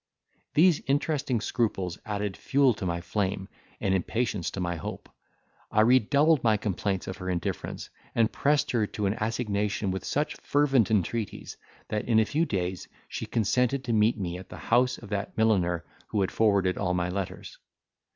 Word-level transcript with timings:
These 0.55 0.81
interesting 0.87 1.39
scruples 1.41 1.99
added 2.07 2.35
fuel 2.35 2.73
to 2.73 2.87
my 2.87 3.01
flame 3.01 3.47
and 3.79 3.93
impatience 3.93 4.49
to 4.49 4.59
my 4.59 4.75
hope; 4.75 5.07
I 5.69 5.81
redoubled 5.81 6.43
my 6.43 6.57
complaints 6.57 7.05
of 7.05 7.17
her 7.17 7.29
indifference, 7.29 7.91
and 8.15 8.31
pressed 8.31 8.71
her 8.71 8.87
to 8.87 9.05
an 9.05 9.13
assignation 9.21 9.91
with 9.91 10.03
such 10.03 10.37
fervent 10.37 10.89
entreaties, 10.89 11.55
that 11.89 12.05
in 12.05 12.19
a 12.19 12.25
few 12.25 12.45
days 12.47 12.87
she 13.09 13.27
consented 13.27 13.83
to 13.83 13.93
meet 13.93 14.17
me 14.17 14.39
at 14.39 14.49
the 14.49 14.57
house 14.73 14.97
of 14.97 15.09
that 15.09 15.37
milliner 15.37 15.85
who 16.07 16.21
had 16.21 16.31
forwarded 16.31 16.79
all 16.79 16.95
my 16.95 17.07
letters. 17.09 17.59